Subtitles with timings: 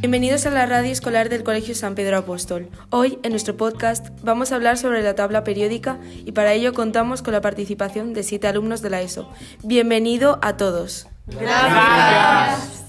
[0.00, 2.68] Bienvenidos a la radio escolar del Colegio San Pedro Apóstol.
[2.90, 7.22] Hoy, en nuestro podcast, vamos a hablar sobre la tabla periódica y para ello contamos
[7.22, 9.30] con la participación de siete alumnos de la ESO.
[9.62, 11.06] Bienvenido a todos.
[11.28, 12.82] Gracias.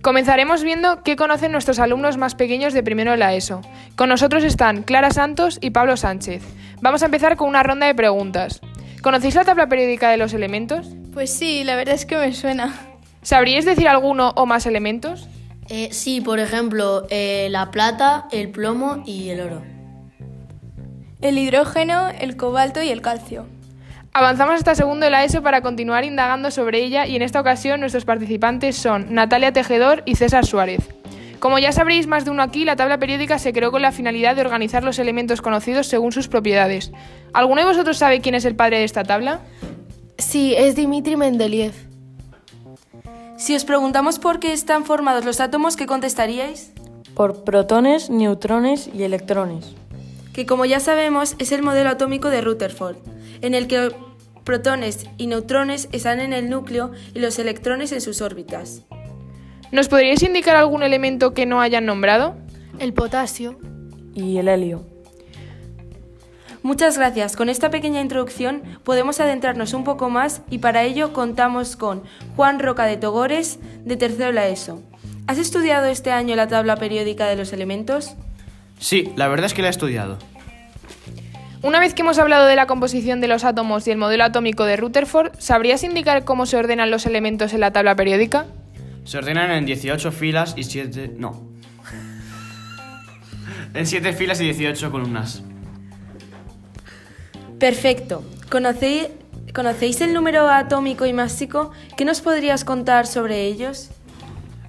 [0.00, 3.62] Comenzaremos viendo qué conocen nuestros alumnos más pequeños de primero de la ESO.
[3.96, 6.42] Con nosotros están Clara Santos y Pablo Sánchez.
[6.82, 8.60] Vamos a empezar con una ronda de preguntas.
[9.02, 10.94] ¿Conocéis la tabla periódica de los elementos?
[11.12, 12.89] Pues sí, la verdad es que me suena.
[13.22, 15.28] ¿Sabríais decir alguno o más elementos?
[15.68, 19.62] Eh, sí, por ejemplo, eh, la plata, el plomo y el oro.
[21.20, 23.46] El hidrógeno, el cobalto y el calcio.
[24.12, 27.78] Avanzamos hasta segundo de la ESO para continuar indagando sobre ella y en esta ocasión
[27.78, 30.80] nuestros participantes son Natalia Tejedor y César Suárez.
[31.38, 34.34] Como ya sabréis más de uno aquí, la tabla periódica se creó con la finalidad
[34.34, 36.90] de organizar los elementos conocidos según sus propiedades.
[37.32, 39.40] ¿Alguno de vosotros sabe quién es el padre de esta tabla?
[40.18, 41.89] Sí, es Dimitri Mendeleev.
[43.40, 46.72] Si os preguntamos por qué están formados los átomos, ¿qué contestaríais?
[47.14, 49.74] Por protones, neutrones y electrones.
[50.34, 52.98] Que como ya sabemos es el modelo atómico de Rutherford,
[53.40, 53.92] en el que
[54.44, 58.82] protones y neutrones están en el núcleo y los electrones en sus órbitas.
[59.72, 62.36] ¿Nos podríais indicar algún elemento que no hayan nombrado?
[62.78, 63.58] El potasio
[64.14, 64.89] y el helio.
[66.62, 67.36] Muchas gracias.
[67.36, 72.02] Con esta pequeña introducción podemos adentrarnos un poco más y para ello contamos con
[72.36, 74.82] Juan Roca de Togores, de tercero la ESO.
[75.26, 78.14] ¿Has estudiado este año la tabla periódica de los elementos?
[78.78, 80.18] Sí, la verdad es que la he estudiado.
[81.62, 84.64] Una vez que hemos hablado de la composición de los átomos y el modelo atómico
[84.64, 88.46] de Rutherford, ¿sabrías indicar cómo se ordenan los elementos en la tabla periódica?
[89.04, 91.14] Se ordenan en 18 filas y 7...
[91.16, 91.48] No.
[93.72, 95.44] En 7 filas y 18 columnas.
[97.60, 98.24] Perfecto.
[98.50, 99.08] ¿Conocéis,
[99.54, 101.70] ¿Conocéis el número atómico y másico?
[101.96, 103.90] ¿Qué nos podrías contar sobre ellos?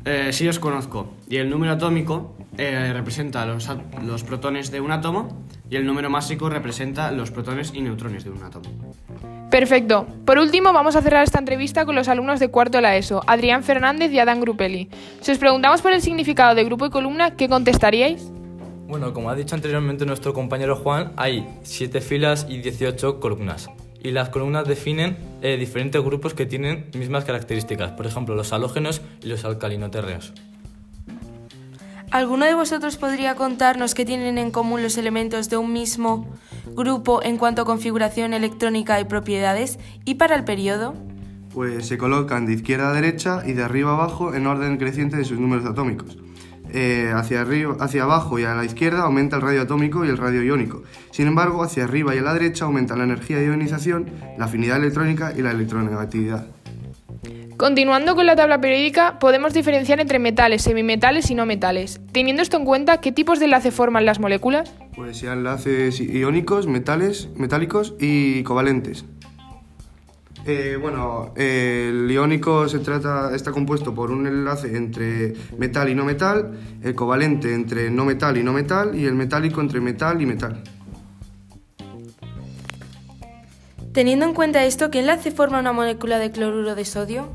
[0.05, 1.13] Eh, sí, os conozco.
[1.29, 3.69] Y el número atómico eh, representa los,
[4.03, 8.31] los protones de un átomo y el número másico representa los protones y neutrones de
[8.31, 8.69] un átomo.
[9.49, 10.05] Perfecto.
[10.25, 13.21] Por último, vamos a cerrar esta entrevista con los alumnos de cuarto de la ESO,
[13.25, 14.89] Adrián Fernández y Adán Grupelli.
[15.21, 18.31] Si os preguntamos por el significado de grupo y columna, ¿qué contestaríais?
[18.91, 23.69] Bueno, como ha dicho anteriormente nuestro compañero Juan, hay 7 filas y 18 columnas.
[24.03, 29.01] Y las columnas definen eh, diferentes grupos que tienen mismas características, por ejemplo, los halógenos
[29.23, 30.33] y los alcalinotérreos.
[32.11, 36.27] ¿Alguno de vosotros podría contarnos qué tienen en común los elementos de un mismo
[36.75, 39.79] grupo en cuanto a configuración electrónica y propiedades?
[40.03, 40.95] ¿Y para el periodo?
[41.53, 45.15] Pues se colocan de izquierda a derecha y de arriba a abajo en orden creciente
[45.15, 46.17] de sus números atómicos.
[46.73, 50.17] Eh, hacia, arriba, hacia abajo y a la izquierda aumenta el radio atómico y el
[50.17, 50.83] radio iónico.
[51.11, 54.77] Sin embargo, hacia arriba y a la derecha aumenta la energía de ionización, la afinidad
[54.77, 56.47] electrónica y la electronegatividad.
[57.57, 61.99] Continuando con la tabla periódica, podemos diferenciar entre metales, semimetales y no metales.
[62.11, 64.73] Teniendo esto en cuenta, ¿qué tipos de enlace forman las moléculas?
[64.95, 69.05] Pues sean enlaces iónicos, metales, metálicos y covalentes.
[70.45, 76.03] Eh, bueno, el iónico se trata, está compuesto por un enlace entre metal y no
[76.03, 80.25] metal, el covalente entre no metal y no metal y el metálico entre metal y
[80.25, 80.63] metal.
[83.93, 87.29] Teniendo en cuenta esto, ¿qué enlace forma una molécula de cloruro de sodio?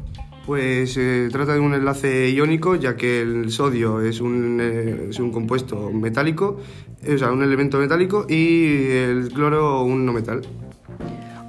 [0.47, 5.19] Pues se trata de un enlace iónico, ya que el sodio es un, eh, es
[5.19, 6.59] un compuesto metálico,
[7.07, 10.43] o sea, un elemento metálico, y el cloro un no metal.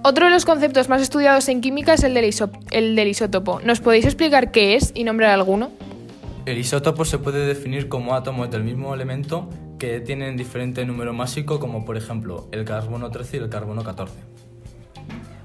[0.07, 2.33] Otro de los conceptos más estudiados en química es el del,
[2.71, 3.59] el del isótopo.
[3.65, 5.69] ¿Nos podéis explicar qué es y nombrar alguno?
[6.45, 11.59] El isótopo se puede definir como átomos del mismo elemento que tienen diferente número másico,
[11.59, 14.13] como por ejemplo el carbono 13 y el carbono 14.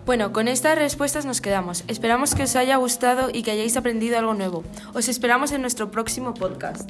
[0.07, 1.83] Bueno, con estas respuestas nos quedamos.
[1.89, 4.63] Esperamos que os haya gustado y que hayáis aprendido algo nuevo.
[4.95, 6.89] Os esperamos en nuestro próximo podcast.